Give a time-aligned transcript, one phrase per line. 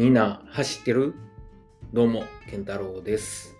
[0.00, 1.12] みんな走ってる？
[1.92, 3.54] どうも、健太郎です。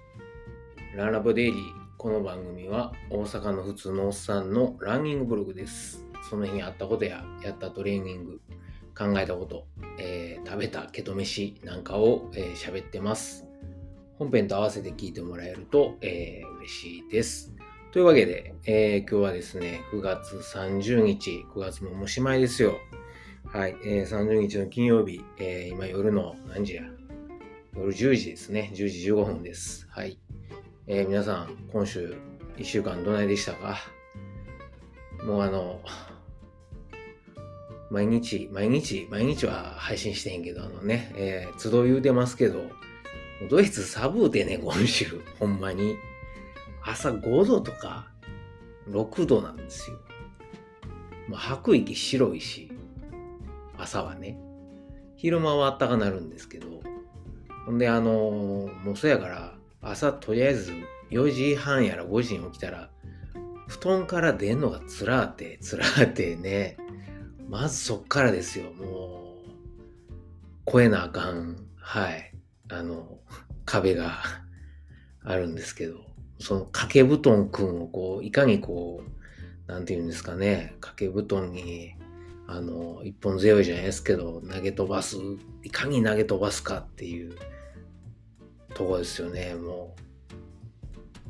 [0.96, 1.54] ランラボデイリー。
[1.98, 6.02] この番組は大阪の普通のおっさんのランニングブログです。
[6.30, 8.40] その日にあったことややったトレーニング、
[8.96, 9.66] 考えたこと、
[9.98, 13.46] えー食べたケト飯なんかを喋、えー喋ってます。
[14.18, 17.54] 本編と合わせて聞いてもらえると、えー嬉しいです。
[17.92, 22.78] というわけで、えー今日はですね、9月30日、9月ももうしまいですよ。
[23.52, 26.82] はい、えー30日の金曜日、えー今夜の何時や？
[27.74, 28.70] 夜10時ですね。
[28.74, 29.88] 10時15分です。
[29.90, 30.20] はい。
[30.86, 32.14] えー皆さん、今週
[32.58, 33.78] 1週間どないでしたか？
[35.24, 35.80] もうあの、
[37.90, 42.62] 毎日、毎日、毎日は配信してへんけど、あのね、えー、都度言うてますけど、
[43.50, 45.96] ドイツ寒うてね、今週、ほんまに。
[46.82, 48.10] 朝5度とか
[48.88, 49.98] 6度なんですよ。
[51.28, 52.69] まあ、吐く息白いし、
[53.80, 54.38] 朝はね。
[55.16, 56.80] 昼間はあったかなるんですけど、
[57.66, 60.72] ほんで、あのもうそやから、朝とりあえず
[61.10, 62.90] 4時半やら5時に起きたら、
[63.68, 66.76] 布団から出んのがつらーて、つらーてね、
[67.48, 72.32] まずそっからですよ、もう、超えなあかん、はい、
[72.70, 73.18] あの、
[73.64, 74.22] 壁が
[75.22, 75.98] あるんですけど、
[76.38, 81.94] その掛け布団くんをこう、いかにこう、なんて言うんですかね、掛け布団に、
[82.52, 85.16] あの、一本強いじゃないですけど、投げ飛ばす、
[85.62, 87.36] いかに投げ飛ばすかっていう
[88.74, 89.94] とこですよね、も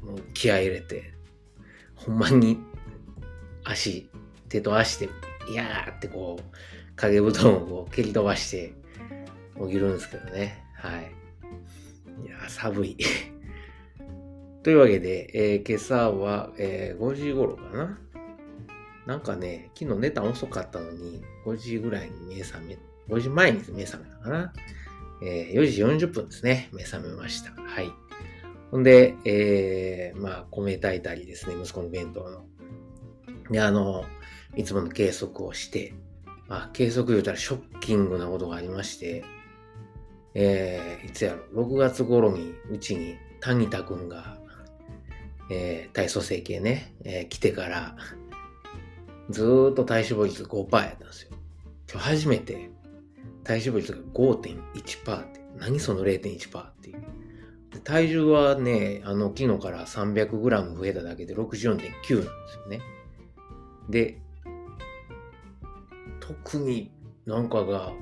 [0.03, 0.07] う。
[0.07, 1.13] もう気合い入れて、
[1.95, 2.59] ほんまに
[3.65, 4.09] 足、
[4.49, 5.11] 手と足で、
[5.51, 6.43] いやーってこう、
[6.97, 8.73] 掛け布団を蹴り飛ばして
[9.63, 10.65] 起きるんですけどね。
[10.75, 11.13] はい。
[12.25, 12.97] いや、寒い。
[14.65, 18.01] というわけで、えー今朝は、えー5時頃かな。
[19.11, 24.53] なんかね、昨日寝た遅かったのに、5時ぐらいに目覚め、5時前に目覚めたかな。
[25.21, 27.51] えー4時40分ですね、目覚めました。
[27.61, 27.91] はい。
[28.71, 32.45] ほんで、えーまあ、米炊いたりですね、息子の弁当の。
[33.51, 34.05] で、あの、
[34.55, 35.93] いつもの計測をして、
[36.47, 39.25] まあ、計測言うたらショッキングなことがありまして、
[40.35, 44.39] えーいつやろ、6月頃にうちに谷田くんが、
[45.51, 47.97] えー体組成計ね、えー来てから、
[49.31, 51.31] ずっと体脂肪率5%やったんですよ。
[51.91, 52.71] 今日初めて
[53.45, 57.01] 体脂肪率が5.1%って、何その0.1%っていう。
[57.85, 62.81] 体重はね、あの、昨日から 300g 増えただけで64.9なんですよね。
[63.89, 64.21] で、
[66.21, 66.93] 特に
[67.27, 67.93] なんかが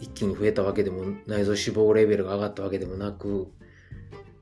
[0.00, 3.48] 一気に増えたわけでも、内臓脂肪レベルが上がったわけでもなく、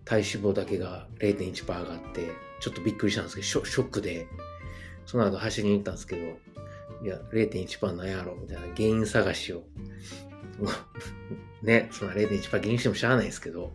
[0.05, 4.27] 体脂肪だけが0.1%上がって、ちょっとびっくりしたんですけど、ショックで、
[5.07, 6.23] その後走りに行ったんですけど、
[7.03, 9.63] いや、0.1%なんやろみたいな原因探しを、
[11.63, 13.73] ね、そんな0.1%原因してもしゃあないですけど、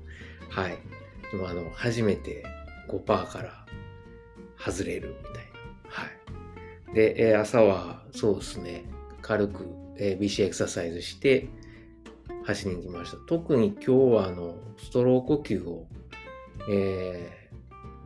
[0.49, 0.77] はい。
[1.31, 2.45] でもあの、初めて
[2.87, 3.66] 5%から
[4.57, 5.41] 外れるみたいな。
[5.89, 6.07] は
[6.91, 6.95] い。
[6.95, 8.85] で、えー朝はそうですね、
[9.21, 9.66] 軽く、
[9.97, 11.49] えー BC エクササイズして
[12.45, 13.17] 走りに行きました。
[13.27, 15.87] 特に今日はあの、ストロー呼吸を、
[16.69, 17.37] えー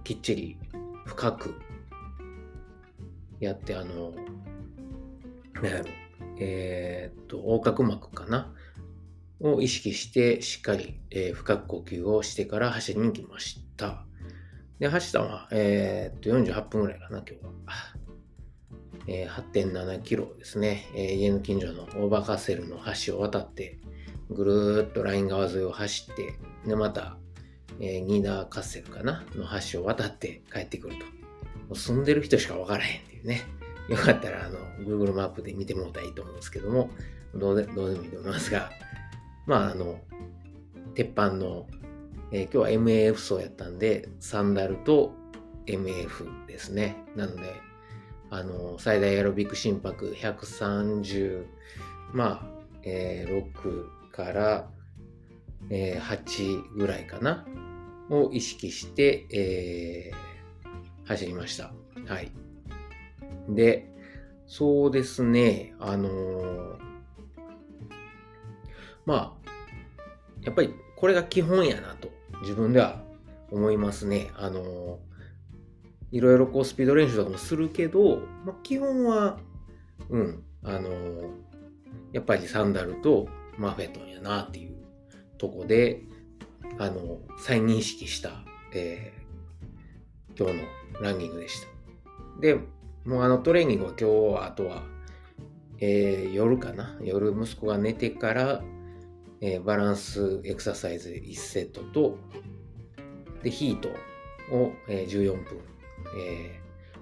[0.03, 0.57] きっちり
[1.05, 1.53] 深く
[3.46, 4.13] やって、あの、
[6.40, 8.53] えーっと、横隔膜かな？
[9.40, 14.06] を意識して、しっかり、えー深く呼吸をしてから走りに行きました。
[14.79, 17.52] で、走ったのは、えーっと、48分ぐらいかな、今日は。
[19.07, 23.79] えー8.7キロですね、えー家の近所のオーバーカッセルの橋を渡って、
[24.29, 26.35] ぐるーっとライン川沿いを走って、
[26.68, 27.18] で、また、
[27.79, 29.25] えーニーダーカッセルかな？
[29.34, 31.20] の橋を渡って帰ってくると。
[31.75, 33.41] 住んでる人しかわからへんっていうね。
[33.89, 36.89] よかったら、あの、Google マップで見てもらったらいいと思うんですけども、
[37.35, 38.69] どうでどうでもいいと思いますが、
[39.45, 39.99] まあ、あの、
[40.95, 41.67] 鉄板の、
[42.31, 45.13] えー今日は MAF 層やったんで、サンダルと
[45.67, 46.95] MAF ですね。
[47.15, 47.53] なので、
[48.29, 51.46] あの、最大エアロビック心拍130、
[52.13, 54.69] まあ、えー6から、
[55.69, 57.46] えー8ぐらいかな、
[58.09, 60.30] を意識して、えー
[61.11, 61.73] 走りました。
[62.08, 62.31] はい。
[63.49, 63.91] で、
[64.47, 66.78] そうですね、あのー
[69.05, 69.49] まあ、
[70.41, 72.11] やっぱりこれが基本やなと
[72.41, 73.02] 自分では
[73.49, 74.31] 思いますね。
[74.35, 75.11] あのー
[76.13, 79.40] いろいろこうスピード練習とかもするけど、まあ、基本は、
[80.09, 81.29] うん、あのー
[82.11, 84.75] やっぱりサンダルとマフェトンやなっていう
[85.37, 86.02] とこで、
[86.78, 88.43] あの再認識した、
[88.73, 89.13] え
[90.37, 90.63] 今日の
[91.01, 91.67] ランニングでした。
[92.41, 92.55] で、
[93.05, 94.83] もうあのトレーニングは今日はあとは、
[95.79, 96.97] えー夜かな？
[97.01, 98.61] 夜息子が寝てから、
[99.41, 102.17] えー、バランスエクササイズ1セットと、
[103.43, 103.89] で、ヒート
[104.55, 105.59] を、えー、14分、
[106.17, 106.59] え、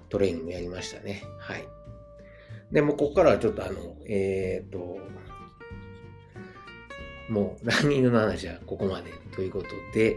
[0.08, 1.22] トレーニングやりましたね。
[1.38, 1.64] はい。
[2.72, 4.98] で、もここからはちょっとあの、えっ、と、
[7.28, 10.16] もうランニングの話はここまでということで、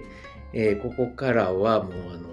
[0.54, 2.33] えー、ここからはもうあの、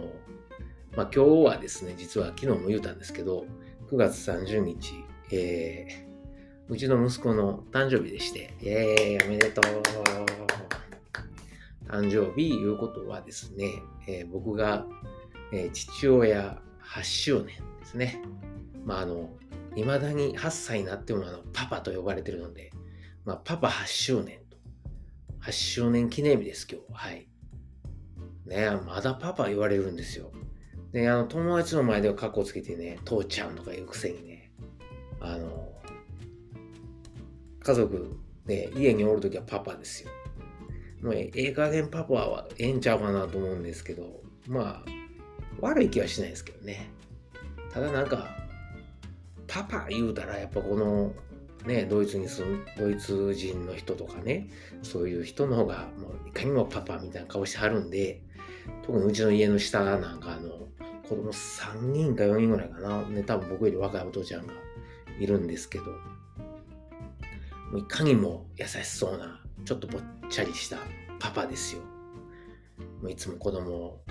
[0.97, 3.47] まあ、今日はですね、実は昨日も言うたんですけど、
[3.91, 4.95] 9月30日、
[5.31, 9.83] えー、うちの息子の誕生日でして、イェーイ、おめでとう。
[11.89, 14.87] 誕生日いうことはですね、えー、僕が、
[15.53, 17.47] えー、父親8周年
[17.81, 18.23] ですね。
[18.85, 19.31] まあ、あの、
[19.77, 22.73] 未だに8歳になってもあのパパと呼ばれてるので、
[23.25, 24.57] まあ、パパ8周年と。
[25.43, 26.93] 8周年記念日です、今日。
[26.93, 27.27] はい。
[28.47, 30.33] ねまだパパ言われるんですよ。
[30.93, 34.51] で、あの、友達の前ではカッコつけてね、父ちゃんとか言うくせにね、
[35.21, 35.73] あの、
[37.63, 38.17] 家族
[38.47, 40.11] で家におるときはパパですよ。
[41.03, 44.85] もうええ加減パパはええんちゃうかなと思うんですけど、まあ、
[45.61, 46.91] 悪い気はしないですけどね。
[47.73, 48.37] ただなんか、
[49.47, 51.13] パパ言うたらやっぱこの、
[51.67, 54.49] ね、ドイツに住む、ドイツ人の人とかね、
[54.83, 58.23] そういう人の方がもういかにもパパみたいな顔してはるんで、
[58.83, 60.69] 特にうちの家の下なんかあの、
[61.11, 63.03] 子供3人か4人ぐらいかな。
[63.03, 64.55] ね、多分僕より若いお父ちゃんが
[65.19, 65.91] いるんですけど、も
[67.75, 70.77] ういかにも優しそうな、ちょっとぼっちゃりした
[71.19, 71.83] パパですよ。
[73.03, 74.05] もういつも子供を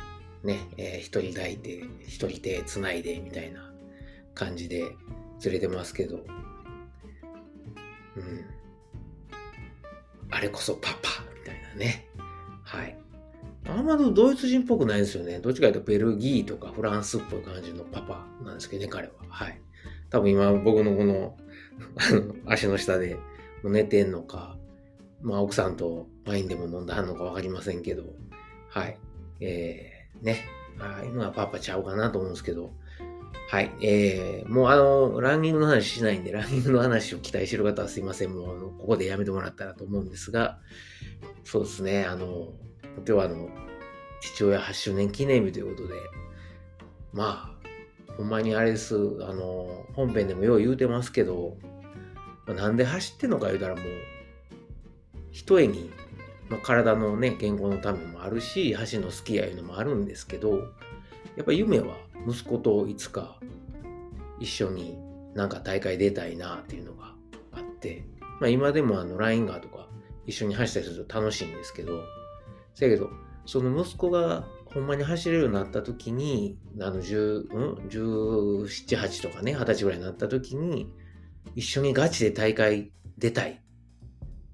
[0.43, 3.71] ね、えー、一人抱いて、一人手繋いでみたいな
[4.33, 4.79] 感じで
[5.41, 6.19] 連れてますけど、う
[8.19, 8.45] ん。
[10.31, 12.09] あれこそパパみたいなね。
[12.65, 12.97] はい。
[13.67, 15.39] あんまりドイツ人っぽくないですよね。
[15.39, 19.13] どっちかというとベルギーとかフランスっぽい感じのパパなんですけどね、彼は。
[19.29, 19.61] はい。
[20.09, 21.37] 多分今僕のこの
[22.45, 23.17] 足の下で
[23.63, 24.57] 寝てんのか、
[25.21, 28.03] まあ奥さんとワインでも飲んだはんのかわかりませんけど、
[28.69, 28.97] はい。
[29.41, 30.45] えー、ね。
[30.79, 32.71] ああいうのはパパちゃうかなと思うんですけど、
[33.49, 33.71] はい。
[33.81, 38.31] えー、もうあの、ランニングの話しないんで、ランニングの話を期待してる方はすいません。
[38.31, 40.59] もう、ここでやめてもらったらと思うんですが、
[41.43, 42.05] そうですね。
[42.05, 42.53] あの、
[42.99, 43.49] 今日はあの、
[44.21, 45.95] 父親8周年記念日ということで、
[47.13, 47.55] ま
[48.07, 48.95] あ、ほんまにあれです。
[48.95, 51.57] あの、本編でもよう言うてますけど、
[52.47, 53.85] なんで走ってんのか言うたらもう、
[55.31, 55.89] 一重に、
[56.49, 60.59] まあ、体のね、健康のためもあるし、走るの好きやいうのもあるんですけど、
[61.35, 61.95] やっぱ夢は
[62.27, 63.39] 息子といつか
[64.39, 64.97] 一緒に
[65.35, 67.13] なんか大会出たいなっていうのが
[67.53, 68.03] あって、
[68.41, 69.87] まあ今でもあのラインガーとか
[70.25, 72.01] 一緒に走ったりすると楽しいんですけど、
[72.75, 73.09] せやけど、
[73.45, 80.91] その息子がほんまに走れるようになった時に、あの、10、うん ?17、8とかね、20歳ぐらいになった時に、
[81.55, 83.63] 一緒にガチで大会出たい。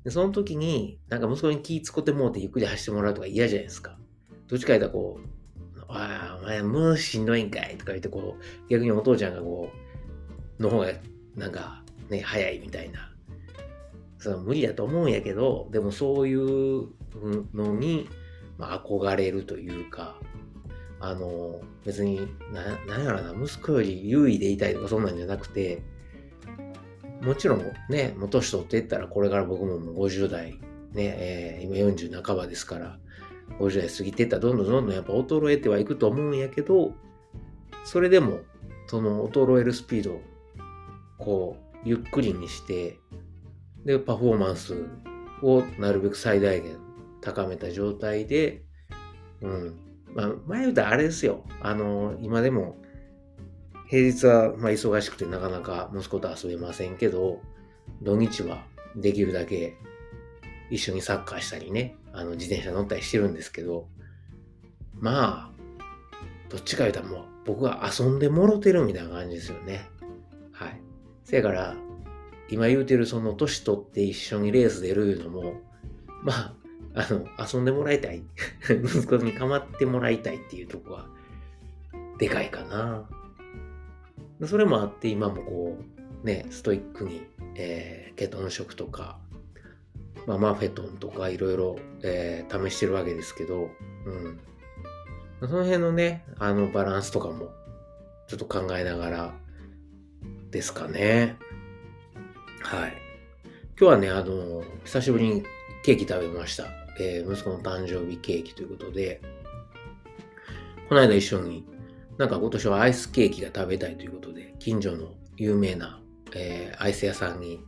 [0.04, 3.98] でその時に、なんか息子に気使ってもうてゆっくり走ってもらうとか嫌じゃないですか。
[4.48, 9.70] どっちか言ったらこう、ああ、お前もうしんどいんかいとか言ってこう、逆にお父ちゃんがこ
[10.60, 10.88] う、の方が
[11.36, 13.15] なんかね、早いみたいな。
[14.26, 16.88] それは無理だと思うんやけど、でもそういう
[17.54, 18.10] のに、
[18.58, 20.20] まあ、憧れるというか、
[21.00, 25.84] あの、別に、な、なんやろな、息子より優位でいたいとかそんなんじゃなくて、
[27.22, 30.60] もちろんね、もう年取っていったら、これから僕ももう50代、ね、
[30.96, 32.98] えー、今40半ばですから、
[33.60, 36.96] 50代過ぎていったらどんどんどんどんやっぱ衰えてはいくと思うんやけど、
[37.84, 38.40] それでも、
[38.88, 40.22] その衰えるスピードを、
[41.20, 42.98] こう、ゆっくりにして、
[43.86, 44.86] で、パフォーマンス
[45.42, 46.78] をなるべく最大限
[47.22, 48.64] 高めた状態で、
[49.42, 49.80] うん。
[50.14, 51.44] まあ、前言うたらあれですよ。
[51.62, 52.78] あの、今でも、
[53.88, 57.42] 平日はま忙しくてなかなか息子と遊べませんけど、
[58.02, 58.66] 土日は
[58.96, 59.78] できるだけ
[60.72, 63.88] 一緒にサッカーしたりね、あの自転車乗ったりしてるんですけど、
[64.94, 65.56] まあ、
[66.50, 69.88] どっちか言うたらもう僕は遊んでもろてるみたいな感じですよね。
[70.52, 70.82] はい。
[71.24, 71.76] せやから、
[72.50, 75.62] 今言うてるその年取って一緒にレース出るのも、
[76.24, 76.54] まあ、
[76.96, 78.24] あの、遊んでもらいたい。
[78.70, 81.08] 息子に構ってもらいたいっていうとこが、
[82.18, 83.10] でかいかな。
[84.46, 85.78] それもあって、今もこ
[86.24, 87.22] う、ね、ストイックに、
[87.56, 89.20] えー、ケトン食とか、
[90.26, 93.70] まあ、マフェトンとかいろいろ、えー、試してるわけですけど、
[94.06, 94.40] うん。
[95.42, 97.52] その辺のね、あのバランスとかも、
[98.28, 99.34] ちょっと考えながら
[100.50, 101.38] ですかね。
[102.66, 102.94] はい。
[103.80, 105.44] 今日はね、あの、久しぶりに
[105.84, 106.66] ケーキ食べました。
[107.00, 109.22] えー、息子の誕生日ケーキということで、
[110.90, 111.64] この間一緒に、
[112.18, 116.02] なんか今年はアイスケーキが食べたいということで、近所の有名な、
[116.34, 117.64] えー、アイス屋さんに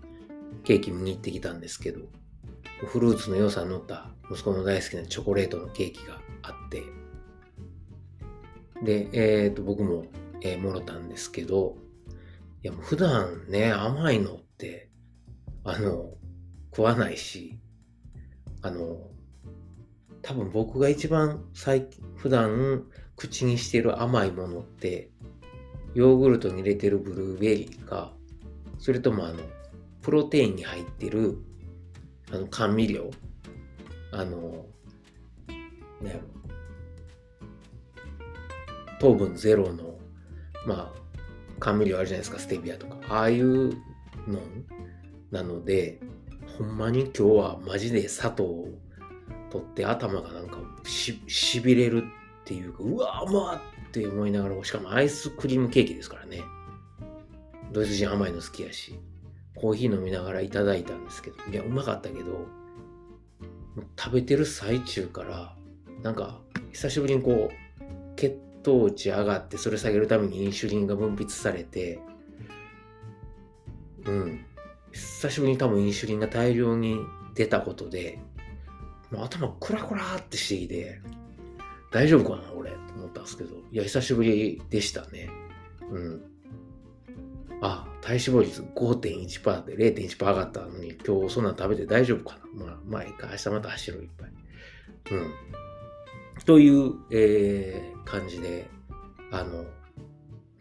[0.63, 2.01] ケーキ見に行ってきたんですけど、
[2.87, 6.81] フルーツの良さに乗った息子の大好きなチョコレートのケーキがあって、
[8.83, 9.09] で、
[9.45, 10.05] えっ、と、僕も、
[10.41, 11.75] えー、もろたんですけど、
[12.63, 14.86] いや、もう普段ね、甘いのって、
[15.67, 16.13] あの、
[16.71, 17.59] 食わないし、
[18.61, 19.11] あの、
[20.21, 22.85] 多分僕が一番最近、普段
[23.17, 25.09] 口にしてる甘いものって、
[25.93, 28.13] ヨーグルトに入れてるブルーベリーか、
[28.79, 29.43] それともあの、
[30.01, 31.37] プロテインに入ってる、
[32.31, 33.09] あの、甘味料、
[34.13, 34.67] あの、
[36.01, 36.21] ね、
[39.01, 39.99] 糖分ゼロの、
[40.65, 42.95] まあ、甘味料あるじゃないですか、ステビアとか。
[43.09, 43.73] ああいう
[44.27, 44.39] の
[45.31, 45.99] なので、
[46.57, 48.69] ほんまに今日はマジで砂糖を
[49.49, 52.03] 取って頭がなんかし、しびれる
[52.41, 53.59] っていうか、うわ、甘っ
[53.91, 56.43] て思いながら、しかもアイスクリームケーキですからね。
[57.71, 58.99] ドイツ人甘いの好きやし。
[59.55, 62.45] コーヒー飲みながらいただいたんですけど、いや、うまかったけど、
[63.99, 65.55] 食べてる最中から、
[66.03, 66.39] なんか、
[66.71, 71.99] 久しぶりにこう、血糖値上がって、それ下げるためにインシュリンが分泌されて、
[74.05, 74.45] うん、
[74.97, 76.99] 久しぶりに多分インシュリンが大量に
[77.35, 78.19] 出たことで、
[79.11, 81.01] もう頭クラクラってしてきて、
[81.91, 85.29] 大丈夫かな俺、と思ったんですけど、いや、久しぶりでしたね。
[85.89, 86.23] うん。
[87.61, 93.27] あ、体脂肪率5.1%で0.1%上がったのに、今日そんなん食べて大丈夫かなまあ、まあいいか。
[93.31, 94.31] 明日また走ろう、いっぱい。
[95.11, 95.33] うん。
[96.45, 98.67] という、えー、感じで、
[99.31, 99.65] あの、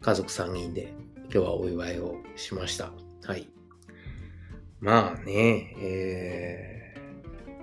[0.01, 0.93] 家族3人で
[1.25, 2.93] 今日はお祝いをしました。
[3.25, 3.56] はい。
[4.81, 6.95] まあね、え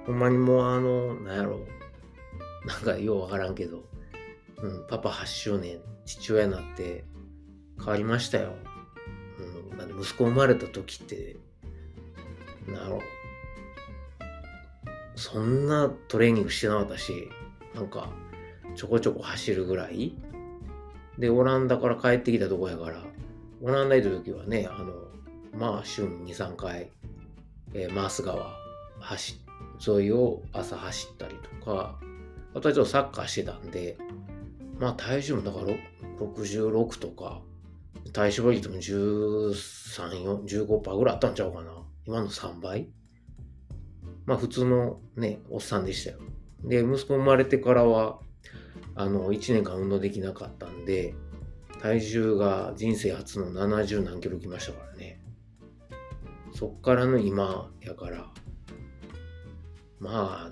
[0.04, 2.68] ー、ほんまにもうあの、なんやろう。
[2.68, 3.84] なんかようわからんけど、
[4.58, 7.04] うん、パパ8周年、父親になって
[7.78, 8.54] 変わりましたよ。
[9.72, 11.36] うん、だって息子生まれた時って、
[12.68, 13.02] なろう。
[15.16, 17.30] そんなトレーニングしてなかったし、
[17.76, 18.10] なんか、
[18.76, 20.14] ちょこちょこ走るぐらい。
[21.20, 23.04] で、オランダから帰ってきたとこやから、
[23.62, 24.94] オランダ行った時はね、あの、
[25.54, 26.90] まあ、週に2、3回、
[27.74, 28.58] えー、マース川
[29.00, 29.40] 走、
[29.88, 32.00] 沿いを朝走ったりとか、
[32.56, 33.98] あとはちょっとサッカーしてたんで、
[34.80, 35.66] まあ体重もだから
[36.20, 37.42] 66とか、
[38.12, 41.72] 体脂肪率も1315%ぐらいあったんちゃうかな。
[42.06, 42.90] 今の3倍
[44.26, 46.20] まあ普通のね、おっさんでしたよ。
[46.64, 48.20] で、息子生まれてからは、
[48.96, 51.16] あの、1年間運動できなかったんで、
[51.82, 55.20] 体重が人生初の70何キロきましたからね。
[56.54, 58.28] そっからの今やから、
[60.00, 60.52] ま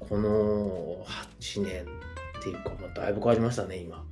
[0.00, 1.04] この
[1.40, 4.04] 8年っていうか、まあ、だいぶ変わりましたね、今。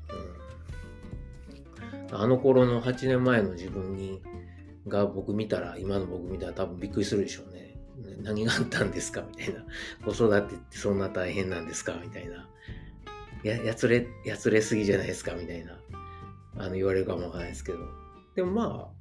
[2.10, 4.22] うん、あの頃の8年前の自分に、
[4.86, 7.76] が僕見たら、今の僕見たら多分びっくりするでしょうね。
[8.22, 9.64] 何があったんですかみたいな。
[10.04, 12.48] 子育てってそんな大変なんですかみたいな。
[13.42, 15.78] や、やつれ、やつれすぎじゃないですかみたいな。
[16.56, 17.78] あの、言われるかもわからないですけど。
[18.34, 18.93] でもまあ、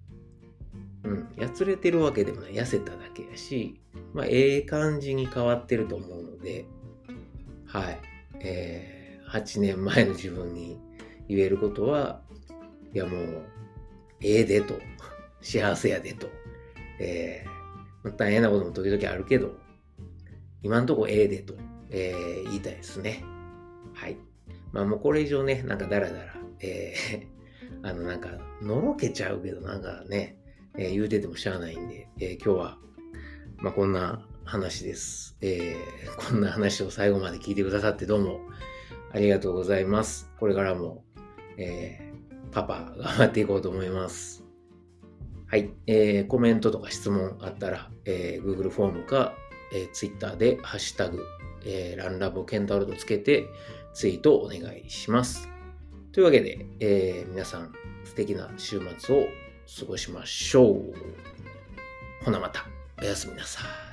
[1.04, 2.54] うん、やつれてるわけでもない。
[2.54, 3.80] 痩せただけやし、
[4.14, 6.66] まあ、ええ感じに変わってると思うので、
[7.66, 8.00] はい。
[8.40, 10.80] えー、8年前の自分に
[11.28, 12.22] 言えることは、
[12.94, 13.44] いやもう、
[14.22, 14.76] ええでと、
[15.42, 16.30] 幸せやでと、
[17.00, 19.52] えー、大変なことも時々あるけど、
[20.62, 21.56] 今んとこええでと、
[21.90, 23.24] えー、言いたいですね。
[23.94, 24.18] はい。
[24.72, 27.28] まあもうこれ以上ね、なんかダラダラ、えー、
[27.88, 28.30] あのなんか、
[28.62, 30.38] のろけちゃうけど、なんかね、
[30.78, 32.78] えー、言うててもしゃあないんで、えー、今日は、
[33.58, 35.38] まあこんな話です。
[35.42, 38.42] えー、 こんな話を最後まで聞いてくださってどうも
[39.12, 40.32] ありがとうございます。
[40.40, 41.04] これからも、
[41.58, 44.44] えー、パパ頑張っていこうと思います。
[45.48, 49.36] はい、えー、コメントとか質問あったら、えー、Google フォームか、
[49.72, 51.24] えー、Twitter でハッシュタグ、
[51.64, 53.46] えー、ランラボケンタロとつけて
[53.94, 55.48] ツイートお願いします。
[56.12, 57.72] というわけで、えー、皆さん
[58.04, 59.28] 素敵な週末を
[59.80, 60.94] 過ごしましょう。
[62.24, 62.66] ほなまた、
[63.02, 63.93] おやすみなさい。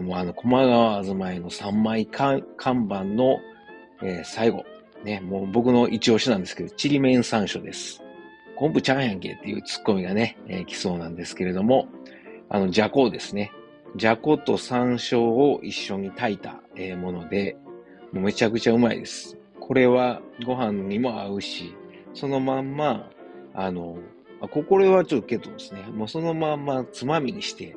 [0.00, 3.40] もうあの、駒川あずまいの3枚看板の、
[4.02, 4.64] えー、最後、
[5.04, 8.02] ね、もう僕の一押しなんですけど、ちりめん山椒です。
[8.56, 11.88] 昆布ちゃんやんけっていうツッコミがね、えー、来そうなんですけれども、
[12.48, 13.52] あの、じゃこですね。
[13.96, 17.56] じゃこと山椒を一緒に炊いたえもので、
[18.12, 19.36] もうめちゃくちゃうまいです。
[19.60, 21.74] これはご飯にも合うし、
[22.14, 23.10] そのまんま、
[23.54, 23.98] あの、
[24.40, 27.76] あこれはちょっとけどですね、もうそのまんまつまみにして、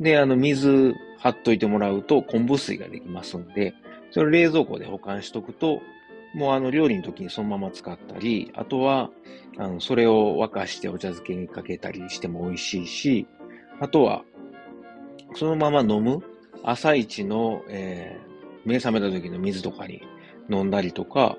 [0.00, 3.74] で、あの、水張っといてもらうと昆布水ができますんで、
[4.10, 5.80] それ冷蔵庫で保管しとくと、
[6.34, 9.10] もうあの料理の時にそのまま使ったり、あとは、
[9.58, 13.26] あの、それを沸かしてお茶漬けにかけたりしても美味しいし、
[13.80, 14.24] あとは、
[15.34, 16.22] そのまま飲む
[16.62, 20.02] 朝一の、えー、目覚めた時の水とかに
[20.48, 21.36] 飲んだりとか、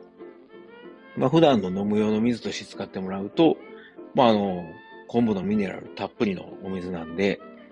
[1.17, 3.57] まあ、普段の飲む用の水として使ってもらうと、
[4.13, 4.63] まあ、あの、
[5.07, 7.41] 昆布のミネラルたっぷりのお水なんで、